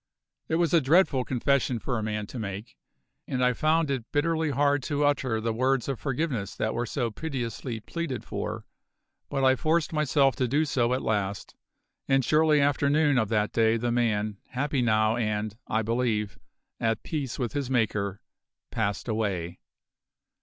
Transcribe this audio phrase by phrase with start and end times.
[0.47, 2.75] It was a dreadful confession for a man to make;
[3.27, 7.11] and I found it bitterly hard to utter the words of forgiveness that were so
[7.11, 8.65] piteously pleaded for,
[9.29, 11.53] but I forced myself to do so at last;
[12.07, 16.39] and shortly after noon of that day the man, happy now and, I believe,
[16.79, 18.21] at peace with his Maker,
[18.71, 19.59] passed away.